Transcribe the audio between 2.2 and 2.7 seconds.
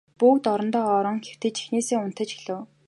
эхлэв.